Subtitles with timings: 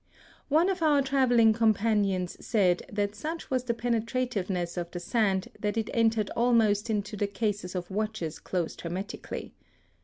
[0.49, 5.77] One of our travelling companions said that such was the penetrativeness of the sand that
[5.77, 9.53] it entered almost into the cases of watches closed hermetically.